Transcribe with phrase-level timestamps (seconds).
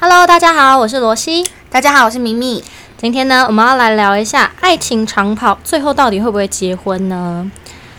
[0.00, 1.44] Hello，大家好，我是罗西。
[1.70, 2.62] 大家好，我是咪咪。
[2.96, 7.50] 今天呢，我们要来聊一下爱情长跑，最后到底会不会结婚呢？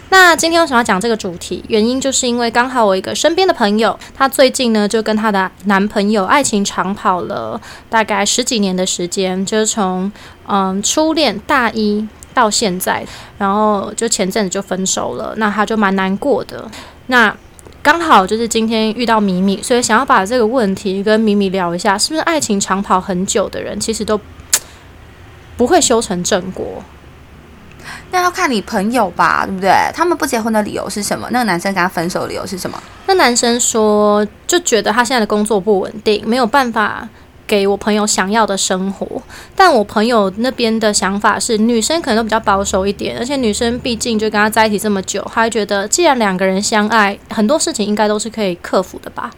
[0.07, 1.61] 那今天为什么要讲这个主题？
[1.67, 7.59] 原因就是因为刚好我一个身边的朋友，她最近呢就跟她的男朋友爱情长跑了
[7.89, 10.09] 大概十几年的时间，就是从
[10.47, 13.05] 嗯初恋大一到现在，
[13.37, 16.65] 然后就前阵子就分手了，那她就蛮难过的。
[17.07, 17.35] 那
[17.81, 24.19] 刚好就是今天遇到米米，所以想要把这个问题跟米米聊一下，是不是爱情长跑很久的人，其实都
[25.57, 26.83] 不会修成正果？
[28.11, 29.71] 那要看你朋友吧，对不对？
[29.93, 31.27] 他们不结婚的理由是什么？
[31.31, 32.81] 那个男生跟他分手的理由是什么？
[33.07, 37.07] 那男生说，就觉得他现在的工作不稳定，没有办法。
[37.49, 39.23] 给我朋友想要的生活，
[39.55, 49.31] 但我朋友那边的想法是，女生可能都比较保守一点，而且女生毕竟就跟他在一起这么久，她觉得既然两个人相爱，很多事情应该都是可以克服的吧。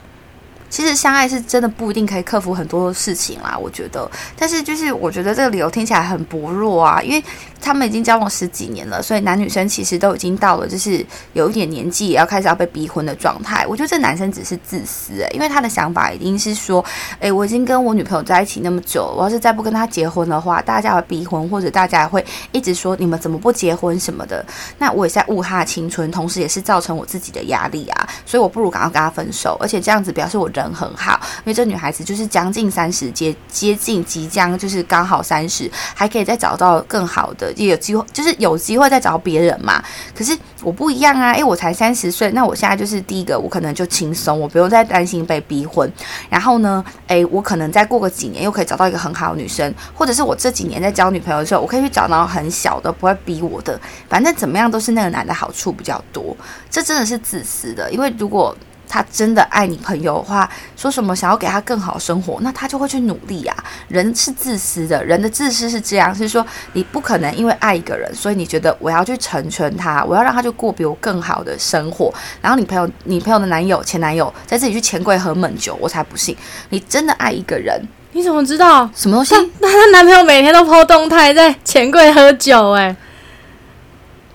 [0.72, 4.10] 其实相爱是真的不一定可以克服很多事情啦，我觉得。
[4.38, 7.22] 但是就是我觉得这个理由听起来很薄弱啊，因为
[7.62, 13.68] 他们已经交往十几年了，所以男女生其实都已经到了就是有一点年纪，也要开始要被逼婚的状态。
[13.68, 16.84] 我觉得这男生只是自私诶，因为他的想法一定是说，
[17.20, 24.44] 诶，我已经跟我女朋友在一起那么久，我要是再不跟她结婚的话，大家会逼婚，或者大家会一直说你们怎么不结婚什么的。
[24.78, 30.61] 那我也在误他的青春，同时也是造成我自己的压力啊，所以我不如赶快跟他分手，而且这样子表示我人。
[30.62, 39.84] 人很好，因为这女孩子就是将近三十，接接近即将就是刚好三十，还可以再找到更好的，也有机会，就是有机会再找别人嘛。
[40.16, 45.92] 可是我不一样啊，因为我才三十岁，那我现在就是第一个，我可能就轻松，我不用再担心被逼婚。
[46.30, 53.80] 然后呢，诶，我可能再过个几年又可以找到一个很好的女生，或者是我这几年在交女朋友的时候，我可以去找到很小的，不会逼我的。
[54.08, 56.36] 反正怎么样都是那个男的好处比较多，
[56.70, 58.56] 这真的是自私的，因为如果。
[58.92, 63.56] 他真的爱你朋友的话，说什么想要给他更好生活，那他就会去努力啊。
[63.88, 72.14] 人是自私的，人的自私是这样，是说你不可能因为爱一个人，所以你觉得我要去成全他，我要让他去过比我更好的生活。
[72.42, 76.36] 然后你朋友、你朋友的男友、前男友在这里去钱柜喝闷酒，我才不信。
[76.68, 77.82] 你真的爱一个人，
[78.12, 79.34] 你怎么知道什么东西？
[79.60, 82.94] 那她男朋友每天都抛动态在钱柜喝酒，哎。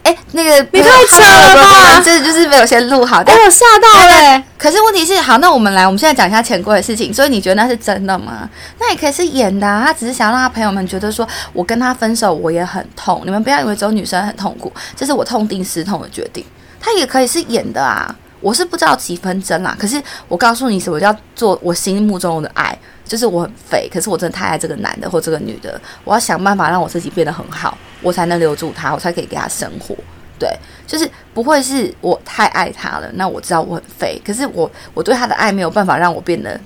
[0.06, 2.00] 哎，那个你太扯了吧！
[2.00, 4.44] 这就是没有先录好，但我吓到了。
[4.56, 7.12] 可是问题是，好，那我们来，我们现在讲一下钱柜的事情。
[7.12, 8.48] 所以你觉得那是真的吗？
[8.78, 13.20] 那也可以是演的，他只是想让他朋友们觉得说，我跟他分手，我也很痛。
[13.24, 16.44] 你们不要以为只有女生很痛苦，这是我痛定思痛的决定。
[16.80, 19.76] 他也可以是演的啊，我是不知道几分真啦。
[19.76, 22.78] 可是我告诉你，什么叫做我心目中的爱？
[23.06, 29.96] 就是我很肥，可是我真的太爱这个男的或这个女的，我要想办法让我自己变得很好，我才能留住他，我才可以给他生活。
[30.38, 30.50] 对，
[30.86, 36.60] 就是不会是我太爱他了，那我知道我很废，可是我我对他的爱没有办法让我变得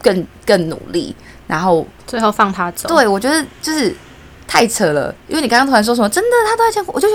[0.00, 1.16] 更更努力，
[1.46, 2.88] 然后最后放他走。
[2.88, 3.94] 对，我觉得就是
[4.46, 7.08] 太扯了，因为你刚刚突然说什么真的他都在见我，我就。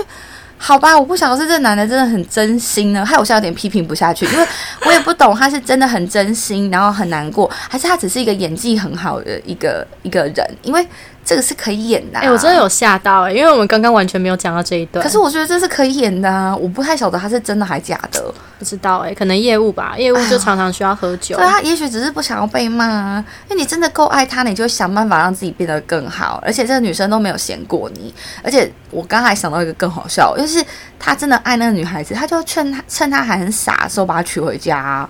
[0.58, 4.46] 好吧，我不晓得是这男的真的很真心呢，害我现在有点批评不下去，因为
[4.84, 10.86] 我也不懂他是真的很真心，然后很难过，还是他只是一个演技很好的一个一个人，因为。
[11.28, 15.04] 这个是可以演的，哎，我真的有吓到哎，因为我们刚刚完全没有讲到这一段。
[15.04, 21.36] 可是我觉得这是可以演的啊，我不太晓得他是真的还假的，不知道哎，可能业务吧，业务就常常需要喝酒。
[21.36, 26.42] 对他也许只是不想要被骂啊，因为你真的够爱他，你就想办法让自己变得更好。
[26.42, 30.64] 而且这个女生都没有嫌过你，而且我刚才想到一个更好笑，就是
[30.98, 35.06] 他真的爱那个女孩子，他就劝他趁他还很傻的时候把她娶回家。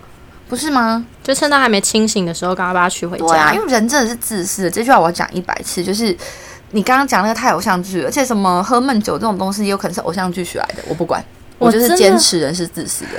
[0.49, 1.05] 不是吗？
[1.23, 3.27] 就趁他还没清醒的时候，赶快把他娶回家。
[3.27, 4.71] 对啊，因为人真的是自私的。
[4.71, 6.17] 这句话我要讲一百次，就是
[6.71, 11.23] 你刚刚讲那个太偶像剧，而且什么喝闷酒这种东西，也有可能是偶像剧学来的，我不管。
[11.59, 13.11] 我就是坚持人是自私的。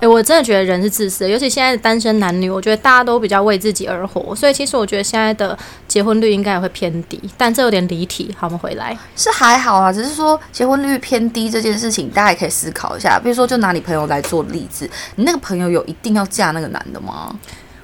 [0.00, 8.32] 哎，我真的觉得人是自私的，尤其现在的单身男女，我觉得大家都比较为自己而活，所以其实我觉得现在的结婚率应该也会偏低，但这有点离题。
[8.38, 13.18] 好，我们回来是还好啊，只是说结婚率偏低这件事情，大家也可以思考一下。
[13.18, 17.36] 比如说，就拿你朋友来做例子，你那个朋友有一定要嫁那个男的吗？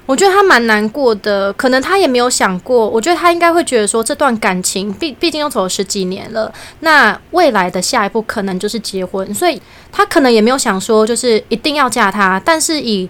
[0.05, 2.87] 我觉得他蛮难过的，可能他也没有想过。
[2.87, 9.59] 我觉得他应该会觉得说，这段感情毕毕竟又走了十几年了，那未来的下一步可能就是结婚，所以
[9.91, 12.39] 他可能也没有想说就是一定要嫁他。
[12.45, 13.09] 但是以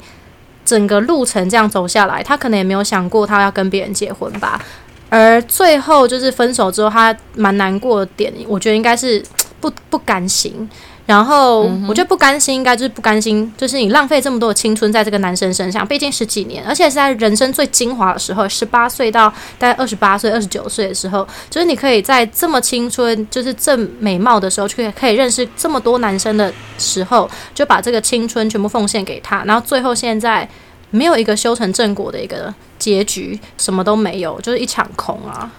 [0.64, 4.62] 整个路程这样走下来，他可能也没有想过他要跟别人结婚吧。
[5.10, 9.22] 而最后就是分手之后，他蛮难过的点，我觉得应该是
[9.60, 10.68] 不不甘心。
[11.06, 19.30] 然后我觉得不甘心，应该就是不甘心，就是你浪费这么多的青春在这个男生身上，毕竟十几年，而且是在人生最精华的时候，十八岁到
[19.60, 30.48] 大概二十八岁、二十九岁的时候，就是你可以在这么青春、就是正美貌的时候，去可以认识这么多男生的时候，就把这个青春全部奉献给他，然后最后现在。
[30.92, 35.52] 没有一个修成正果的一个结局，什么都没有，就是一场空啊。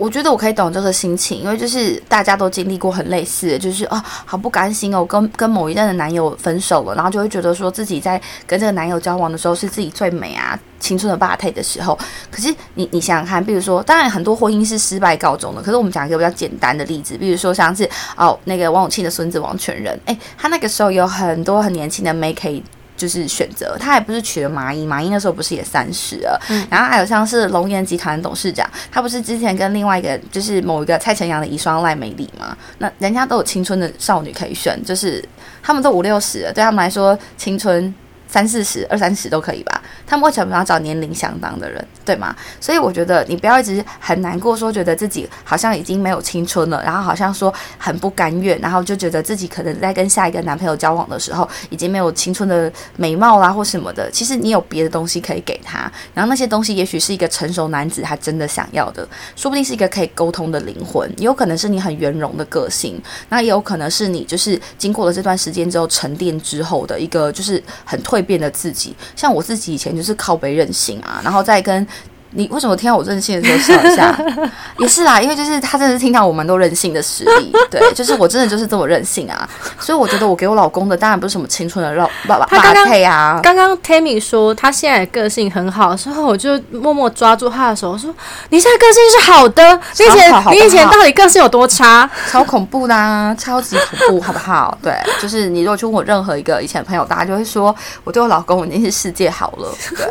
[0.00, 11.98] 我觉得我可以懂这个心情，因为就是大家都经历过很类似的，就是啊，好不甘心哦，跟跟某一任的男友分手了，然后就会觉得说自己在跟这个男友交往的时候是自己最美啊，青春的霸退的时候。
[12.30, 17.86] 可是你你想想看，比如说，当然很多婚姻是失败告终的，可是我们讲一个比较简单的例子，比如说像是
[18.16, 22.64] 哦那个王永庆的孙子王全仁，诶，他那个时候有很多很年轻的妹可以。
[23.00, 26.38] 就是选择他还不是娶了麻衣，麻衣那时候不是也三十了，
[26.68, 32.54] 然后还有像是龙岩集团的董事长，他不是之前跟另外一个就是某一个蔡成阳的遗孀赖美丽吗？
[32.76, 35.24] 那人家都有青春的少女可以选，就是
[35.62, 37.92] 他们都五六十了，对他们来说青春。
[38.30, 39.82] 三四十、二三十都可以吧？
[40.06, 42.34] 他们会想要找年龄相当的人，对吗？
[42.60, 54.08] 所以我觉得你不要一直很难过，说觉得自己好像已经没有青春了，然后好像说很不甘愿，然后就觉得自己可能在跟下一个男朋友交往的时候，已经没有青春的美貌啦或什么的。
[54.12, 68.19] 其实你有别的东西可以给他，然后那些东西也许是一个成熟男子他真的想要的，说不定是一个可以沟通的灵魂，也有可能是你很圆融的个性，那也有可能是你就是经过了这段时间之后沉淀之后的一个就是很退。
[68.22, 71.86] 变得自己，像我自己以前就是靠背任性啊，然后再跟。
[72.32, 74.16] 你为什么听到我任性的时候笑一下？
[74.78, 79.48] 也是啦，因为就是他真的是听到我们都任性的实力，对，就是我真的就是这么任性啊，
[79.78, 83.40] 所以我觉得我给我老公的当然不是什么青春的肉 爸爸刚配啊。
[83.42, 88.14] 刚刚 Tammy 说他现在个性很好，之后我就默默抓住他的手说
[88.50, 92.08] ：“你现在个性是好的，你以前你以前到底个性有多差？
[92.30, 94.78] 超恐怖的，超级恐怖，好不好？
[94.80, 97.74] 对，就是你如果去问我任何一个以前朋友，大家就会说
[98.04, 100.06] 我对我老公已经是世界好了，对，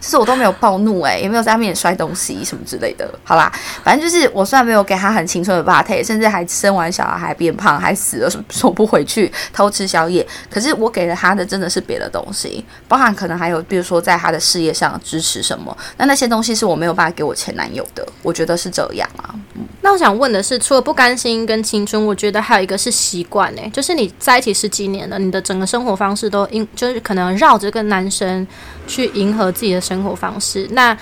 [0.00, 1.61] 其实我都没有暴怒，哎，也没有在。
[1.62, 3.52] 面摔东西什么之类的，好啦，
[3.84, 19.34] 反正就是我虽然没有给他很青春的 body，甚至还生完小孩还变胖，还死了，说不回去偷吃宵夜，可是我给了他的真的是别的东西，包含可能还有比如说在他的事业上支持什么，那那些东西是我没有办法给我前男友的，我觉得是这样啊。
[19.82, 28.46] 那我想问的是，除了不甘心跟青春，我觉得还有一个是习惯诶，就是你在一起十几年了，你的整个生活方式都因就是可能绕着跟男生
[28.86, 30.96] 去迎合自己的生活方式，那。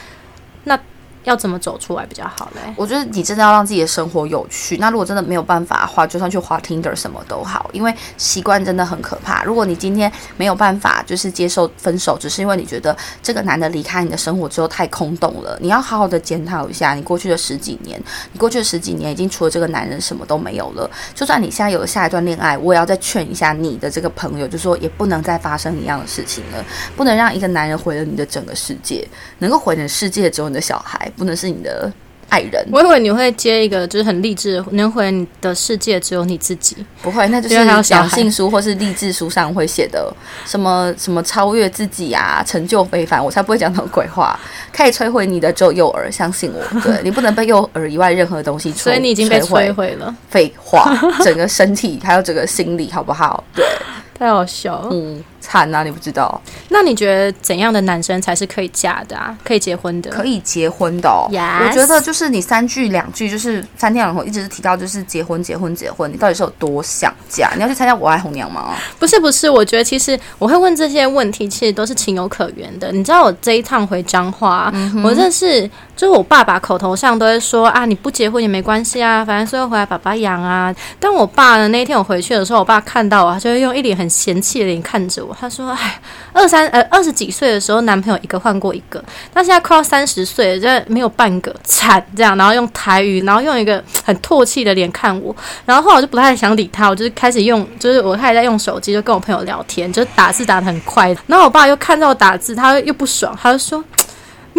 [0.65, 0.79] 那
[1.25, 2.72] 要怎么走出来比较好嘞？
[2.76, 4.76] 我觉得你真的要让自己的生活有趣。
[4.78, 9.44] 那如果真的没有办法的话，就算去滑 Tinder 什么都好，因为习惯真的很可怕。
[9.44, 18.00] 如果你今天没有办法就是接受分手，只是因为你觉得这个男的离开你的生活之后太空洞了，你要好好的检讨一下你过去的十几年。
[18.32, 20.90] 你过去的十几年已经除了这个男人什么都没有了。
[21.14, 26.64] 就算你现在有了下一段恋爱，我也要再劝一下你的这个朋友，就说也不能再发生一样的事情了，
[26.96, 29.06] 不能让一个男人毁了你的整个世界。
[29.38, 31.10] 能够毁你世界只有你的小孩。
[31.17, 31.93] 不能是你的
[32.29, 36.77] 爱人，我以为你会接一个就是很励志，能回你的世界只有你自己。
[37.03, 40.15] 不会，那就是讲性书或是励志书上会写的
[40.47, 44.39] 什么什么超越自己啊，成就非凡，我才不会讲那种鬼话。
[44.73, 50.15] 可以摧毁你的只有幼儿，相信我，对 你不能被幼儿以外任何东西摧毁所以你已经被摧毁了。
[50.29, 50.89] 废话，
[51.25, 53.43] 整个身体还有整个心理，好不好？
[53.53, 53.67] 对，
[54.17, 54.87] 太好笑。
[54.93, 55.23] 嗯。
[55.50, 55.82] 惨啊！
[55.82, 56.41] 你不知道？
[56.69, 59.37] 那你觉得怎样的男生才是可以嫁的啊？
[59.43, 60.08] 可以结婚的？
[60.08, 61.08] 可以结婚的？
[61.08, 61.26] 哦。
[61.29, 67.50] 我觉得就是你三句两句，就是三天两头一直是提到就是结婚结婚结婚，你到底是有多想嫁？
[67.56, 68.76] 你要去参加我爱红娘吗？
[69.00, 72.93] 不是不是，我觉得其实我会问这些问题，其实都是情有可原的。
[72.93, 74.73] 你知道我这一趟回彰化，
[75.03, 80.72] 我认识就是我爸爸口头上都会说啊，你不结婚也没关系啊，反正最后回来爸爸养啊。
[81.01, 85.36] 但我爸呢，那一天我回去的时候，我爸看到我，他就会用一脸很嫌弃的脸看着我。
[85.41, 85.99] 他说：“哎，
[86.35, 92.37] 二三呃二十几岁的时候，男朋友一个换过一个，但现在快要三十岁了，这没有半个惨这样。
[92.37, 95.35] 然后用台语，然后用一个很唾弃的脸看我。
[95.65, 101.17] 然后后来我就不太想理他，我就是开始用，就是我开始在用手机，就跟我朋友聊天，就打字打的很快。
[101.27, 103.82] 然后我爸又看到我打字，他又不爽，他就说。”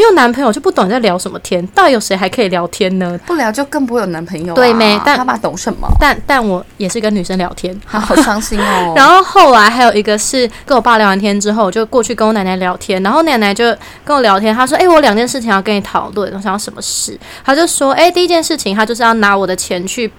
[0.01, 3.15] 没有男朋友就不懂在聊什么天，到底有谁还可以聊天呢？
[3.27, 4.55] 不聊就更不会有男朋友。
[4.55, 4.99] 对没？
[5.05, 5.87] 但他爸懂什么？
[5.99, 8.93] 但但我也是跟女生聊天， 好伤心哦。
[8.97, 13.65] 然后后来还有一个是跟我爸聊完天之后，我就过去跟我奶奶聊天，然后奶奶就
[14.03, 17.15] 跟我聊天，她说：“哎，我两件事情要跟你讨论，我想要什么事？”
[17.45, 20.11] 她就说：“哎，第一件事情，她就是要拿我的钱去。”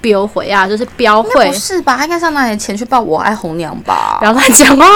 [0.00, 1.96] 标回啊，就是标会，不是吧？
[1.96, 4.16] 他应该上拿点钱去报我爱红娘吧？
[4.18, 4.86] 不要乱讲嘛！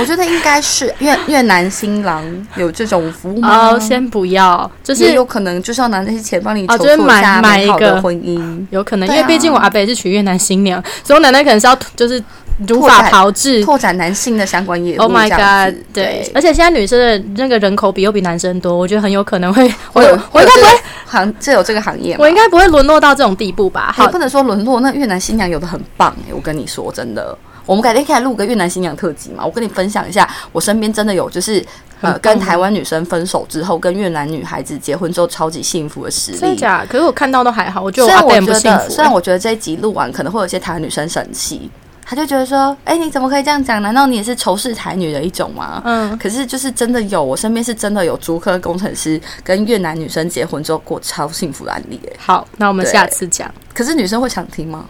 [0.00, 2.24] 我觉得应该是越越南新郎
[2.56, 3.70] 有这种服务吗？
[3.70, 12.22] 哦，先不要，就是有可能就是要拿那些钱帮你筹措下美好的婚姻，有可能，因为毕竟我阿伯是娶越南新娘，所以我奶奶可能是要就是。
[12.66, 15.02] 如法炮制，拓展男性的相关业务。
[15.02, 15.76] Oh my god！
[15.92, 20.00] 对，而且现在女生的那个人口比又比男生多，我觉得很有可能会，我
[20.32, 20.80] 我应该不会
[21.16, 23.92] 行，这有这个行业，我应该不会沦落到这种地步吧？
[23.96, 27.36] 好，不能说沦落，那越南新娘有的很棒哎，我跟你说真的。
[27.64, 29.44] 我们改天可以录个越南新娘特辑嘛？
[29.44, 31.64] 我跟你分享一下，我身边真的有就是
[32.00, 36.38] 呃跟台湾女生分手之后，跟越南女孩子结婚之后超级幸福的实例。
[36.38, 36.86] 真的假？
[36.88, 38.94] 可是我看到都还好，我觉得虽然我我阿贝很不觉得，幸福、欸。
[38.94, 41.68] 虽然我觉得这一集录完可能会有些台湾女生生气，
[42.08, 43.82] 她就觉得说，哎、你怎么可以这样讲？
[43.82, 45.82] 难道你也是仇视台女的一种吗？
[45.84, 52.12] 嗯，可是就是真的有，我身边是真的有竹科工程师跟越南女生结婚之后过超幸福的案例、欸。
[52.16, 53.52] 好，那我们下次讲。
[53.74, 54.86] 可是女生会想听吗？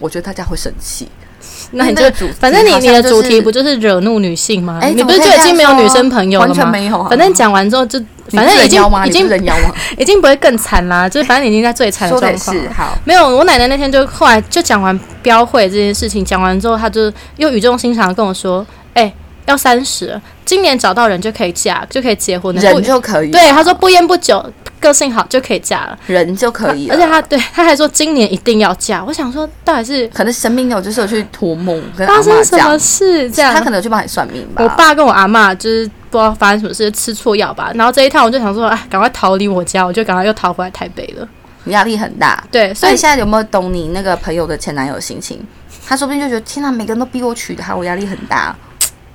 [0.00, 1.08] 我觉得大家会生气。
[1.72, 4.78] 那你就因为那个主反正你你的主题不就是惹怒女性吗？
[4.82, 6.52] 哎你不是就已经没有女生朋友了吗？
[6.52, 8.80] 完全没有啊反正讲完之后就，你反正已经？
[9.06, 9.72] 已经人妖吗？
[9.98, 19.12] 已经不会更惨啦，就是反正已经在最惨的状况好，没有，我奶奶那天就后来就讲完标会这件事情，讲完之后，她就又语重心长的跟我说：“哎、
[19.46, 22.60] 要三十，今年找到人就可以嫁，就可以结婚了。
[22.60, 24.44] 人就可以，对，她说不烟不酒，
[24.80, 25.98] 个性好就可以嫁了。
[26.06, 26.94] 人就可以了。
[26.94, 29.04] 而且她对她还说今年一定要嫁。
[29.04, 33.30] 我想说，到底是可能神明有就是有去托梦跟发生什么，事？
[33.30, 34.62] 这样他可能有去帮你算命吧。
[34.62, 37.70] 我爸跟我阿妈就是不知道发生什么事，吃错药吧。
[37.74, 41.28] 然后这一趟我就想说，哎，赶快逃离我家，我就赶快又逃回来台北了。
[41.66, 42.42] 压力很大。
[42.50, 45.40] 对，所以现在有没有懂你那个朋友的前男友心情？
[45.86, 48.54] 他说不定就觉得天哪，每个人都逼我娶她，我压力很大，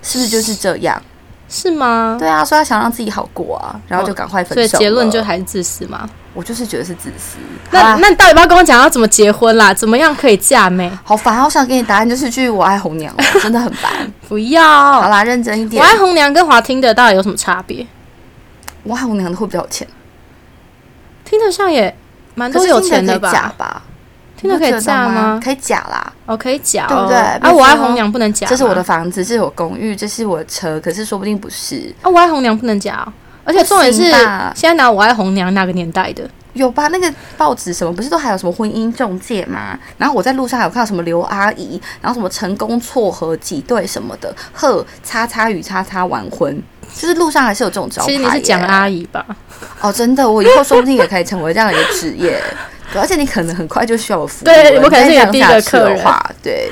[0.02, 1.02] 是不是就是这样？
[1.48, 2.18] 是吗？
[2.20, 4.68] 对啊，所以他想让自己好过啊，然后就赶快分手了。
[4.68, 6.10] 所以结论就还是自私嘛。
[6.36, 7.38] 我就是觉得是自私。
[7.72, 9.74] 那那你到底要不要跟我讲要怎么结婚啦？
[9.74, 10.92] 怎么样可以嫁妹？
[11.04, 13.92] 好烦啊，我想给你答案就是去我爱红娘哦，真的很烦。
[14.30, 14.62] 不要。
[15.02, 15.82] 好啦，认真一点。
[15.82, 17.88] 我爱红娘跟华听的到底有什么差别？
[18.84, 19.88] 我爱红娘的会比较有钱，
[21.24, 21.96] 听得上也
[22.36, 23.32] 蛮多有钱的吧？
[23.32, 23.82] 假吧？
[24.38, 25.40] 听得可以嫁吗？
[25.44, 26.14] 可以假啦。
[26.26, 28.50] 哦，可以假哦，对不对啊，我爱红娘不能假吗。
[28.50, 31.96] 这是我的房子，这是我公寓，这是我的车，可是说不定不是。
[32.02, 33.14] 啊，我爱红娘不能假哦。
[33.46, 34.04] 而且重点是
[34.54, 36.30] 现在拿我爱红娘那个年代的？
[36.54, 36.88] 有吧？
[36.88, 39.78] 那个报纸什么不是都还有什么婚姻中介吗？
[39.98, 46.58] 然后我在路上还有看到什么刘阿姨，然后什么成功撮合几对什么的，呵叉叉与叉叉完婚，
[46.96, 48.18] 就是路上还是有这种招牌耶。
[48.18, 49.26] 其实你是蒋阿姨吧？
[49.82, 52.42] 哦，真的，我以后说不定也可以成为这样的一个职业，
[52.96, 56.04] 而且你可能很快就需要我服务对我可能是你的再这样第一个下去的客人，
[56.42, 56.72] 对。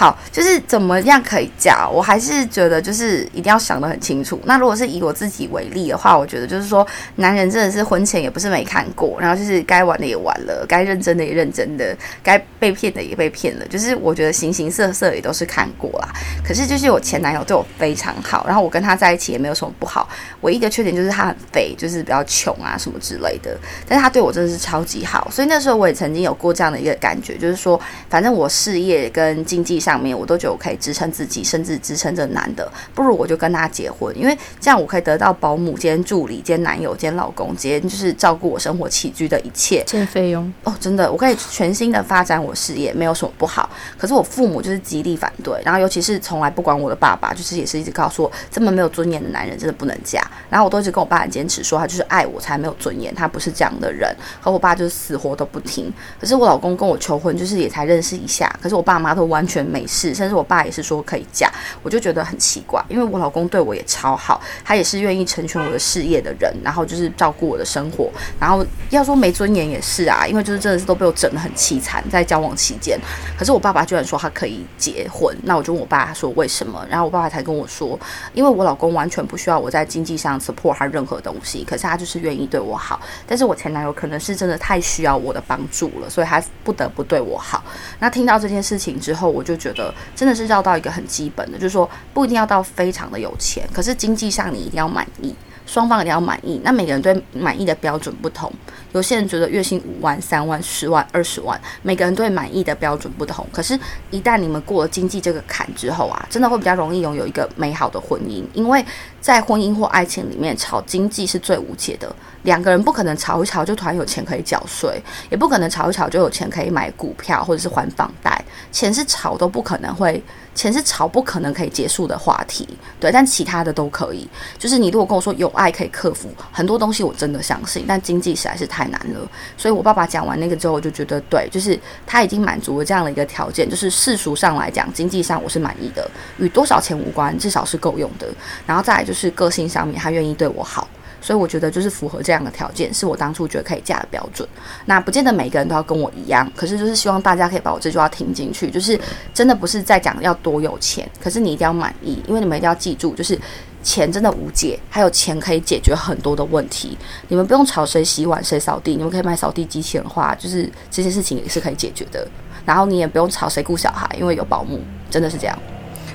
[0.00, 4.40] 好，就是怎么样可以嫁，我还是觉得就是一定要想得很清楚。
[4.46, 16.08] 那如果是以我自己为例的话，我觉得就是说，男人真的是婚前也不是没看过，然后就是该玩的也玩了，该认真的也认真的，该被骗的也被骗了，就是我觉得形形色色也都是看过啦。
[16.42, 20.08] 可是就是我前男友对我非常好，然后我跟他在一起也没有什么不好，
[20.40, 23.54] 唯一的缺点就是他很肥，就是比较穷啊什么之类的。
[23.86, 27.78] 但是他对我真的是超级好，所以那时候我也曾经有过这样的一个感觉，就是说，
[28.08, 39.82] 反正我事业跟经济上上面我都觉得我可以支撑自己，甚至支撑这男的，不如我就跟他结婚，因为这样我可以得到保姆兼助理兼男友兼老公兼就是照顾我生活起居的一切。
[39.84, 40.52] 见费用。
[40.62, 43.68] 哦，真的，我可以全心的发展我事业，没有什么不好。
[43.98, 50.22] 可是我父母就是极力反对，然后尤其是从来不管我的爸爸，就是也是一直告诉我，这么没有尊严的男人真的不能嫁。
[50.48, 54.14] 然后我都一直跟我爸很坚持说，他就是爱我才没有尊严，他不是这样的人。
[54.40, 55.92] 和我爸就是死活都不听。
[56.20, 61.50] 可是我老公跟我求婚，就是也才认识一下，可是我爸妈都完全没事，甚至我爸也是说可以嫁，
[61.82, 72.98] 我就觉得很奇怪，因为我老公对我也超好，他也是愿意成全我的事业的人，然后就是照顾我的生活，然后要说没尊严也是啊，因为就是真的是都被我整得很凄惨，在交往期间。
[73.38, 77.98] 可是我爸爸居然说他可以结婚，那我就问我爸说为什么，然后我爸爸才跟我说，
[78.34, 83.00] 因为我老公完全不需要我在经济上 support 他任何东西，可是他就是愿意对我好。
[83.26, 87.62] 但是我前男友可能是真的太需要我的帮助了，所以他不得不对我好。
[87.98, 95.32] 那听到这件事情之后，我就觉得真的是要到一个很基本的，就是说不一定要到非常的有钱，可是经济上你一定要满意。
[95.70, 98.52] 双方一定要满意，那每个人对满意的标准不同。
[98.90, 103.46] 有些人觉得月薪五万、三万、十万、二十万，每个人对满意的标准不同。
[103.52, 103.78] 可是，
[104.10, 108.42] 一旦你们过了经济这个坎之后啊，真的会比较容易拥有一个美好的婚姻。
[108.52, 108.84] 因为
[109.20, 112.12] 在婚姻或爱情里面，吵经济是最无解的。
[112.42, 115.00] 两个人不可能吵一吵就突然有钱可以缴税，
[115.30, 118.44] 也不可能吵一吵就有钱可以买股票或者是还房贷。
[118.72, 120.20] 钱是吵都不可能会，
[120.54, 122.68] 钱是吵不可能可以结束的话题。
[122.98, 124.28] 对，但其他的都可以。
[124.58, 129.20] 就是你如果跟我说有爱可以克服很多东西，我真的相信，但经济实在是太难了。
[129.56, 138.28] 所以我爸爸讲完那个之后，我就觉得对，就是他已经满足了这样的一个条件，就是世俗上来讲，经济上我是满意的，与多少钱无关，至少是够用的。
[138.66, 140.86] 然后再来就是个性上面，他愿意对我好。
[141.20, 144.48] 所以我觉得就是符合这样的条件，是我当初觉得可以嫁的标准。
[144.86, 148.98] 那不见得每个人都要跟我一样，可是就是希望大家可以把我这句话听进去，就是
[149.34, 153.38] 真的不是在讲要多有钱，可是你一定要满意，因为你们一定要记住，就是
[153.82, 156.96] 钱真的无解，还有钱可以解决很多的问题。
[157.28, 162.26] 你们不用吵谁洗碗谁扫地，你们可以买扫地机器人的话，就是这些事情也是可以解决的。
[162.64, 165.58] 然后你也不用吵谁顾小孩，因为有保姆，真的是这样。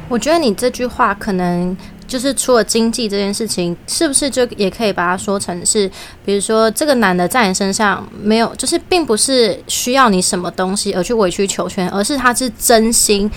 [0.08, 1.76] 我觉得你这句话可能
[2.08, 5.90] 就是除了经济这件事情，是不是就也可以把它说成是，
[6.24, 13.30] 比如说这个男的在你身上没有，就是并不是需要你什么东西而去委曲求全，而是他是真心。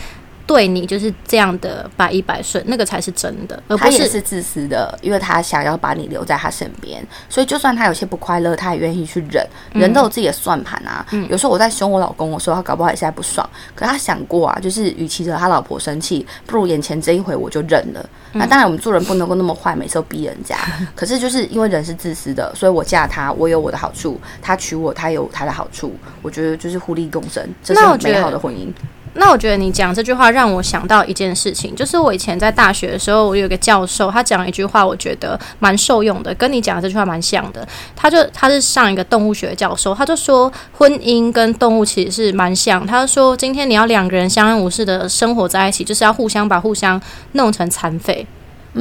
[0.48, 9.46] 对你就是这样的百依百顺，那个才是真的，而不是他也是自私的，因为他想要把你留在他身边，所以就算他有些不快乐，他也愿意去忍。
[9.74, 18.08] 人都有自己的算盘啊，有时候我在凶我老公的时候，他搞不好也是在不爽，可他想过啊，就是与其惹他老婆生气，不如眼前这一回我就忍了。
[18.32, 20.56] 那当然，我们做人不能够那么坏，每次都逼人家。
[20.96, 25.94] 可是就是因为人是自私的，所以我嫁他，我有我的好处；他娶我，他有他的好处。
[26.22, 28.72] 我觉得就是互利共生，这是很美好的婚姻。
[29.18, 37.66] 那我觉得你讲这句话让我想到一件事情，就是我以前在大学的时候，我有一个教授，他讲一句话，我觉得蛮受用的，跟你讲的这句话蛮像的。
[37.96, 42.86] 他就他是上一个动物学的教授，他就说婚姻跟动物其实是蛮像。
[42.86, 47.00] 他说今天你要两个人相安无事的生活在一起，就是要互相把互相
[47.32, 48.26] 弄成残废，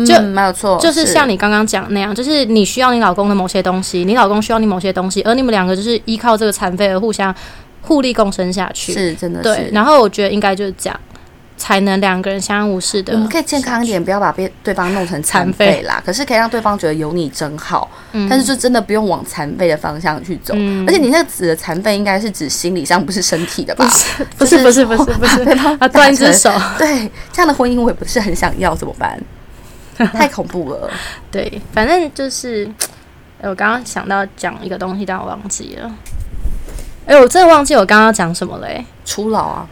[0.06, 7.34] 就没有错，就是像你刚刚讲那样，就是你需要你老公的某些东西，你老公需要你某些东西，而你们两个就是依靠这个残废而互相。
[7.88, 9.70] 互利共生下去是真的，对。
[9.72, 11.00] 然后我觉得应该就是这样，
[11.56, 13.14] 才能两个人相安无事的。
[13.14, 16.02] 我们可以健康一点，不要把别对方弄成残废啦。
[16.06, 17.90] 可是可以让对方觉得有你真好。
[18.12, 18.28] 嗯。
[18.30, 20.54] 但是就真的不用往残废的方向去走。
[20.58, 20.88] 嗯。
[20.88, 23.90] 而且你那个指的残废，应该是指心理上，不是身体的吧？
[24.38, 25.60] 不是，不是，不是，不是，不是。
[25.80, 26.52] 啊，断一只手。
[26.78, 29.20] 对，这样的婚姻我也不是很想要，怎么办？
[30.14, 30.90] 太恐怖了。
[31.32, 32.70] 对，反正就是，
[33.42, 35.92] 我刚刚想到讲一个东西，但我忘记了。
[37.08, 38.86] 哎，我真的忘记我刚刚讲什么嘞？
[39.06, 39.66] 初老啊，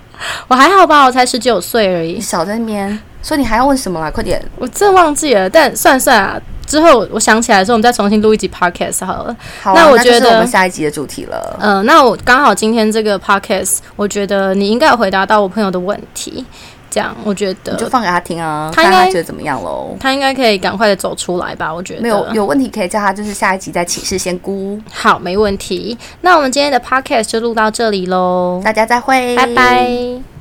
[0.46, 2.12] 我还好吧，我才十九岁而已。
[2.12, 4.10] 你少在那边，所以你还要问什么啦？
[4.10, 4.40] 快点！
[4.56, 9.34] 我真忘记了，但算算啊，之后我想起来的时候，我们再重新录一集 podcast 好了。
[9.62, 11.56] 好，那我觉得我们下一集的主题了。
[11.60, 16.44] 嗯，那我刚好今天这个 podcast，我觉得你应该有回答到我朋友的问题。
[16.92, 19.96] 这样，我觉得你就放给他听啊，他应该觉得怎么样喽？
[19.98, 21.72] 他应该可以赶快的走出来吧？
[21.72, 24.78] 我觉得没有有问题，可以叫他就是下一集再请示先估。
[24.92, 25.96] 好，没问题。
[26.20, 30.31] 那我们今天的 podcast 就录到这里喽，大家再会，拜拜。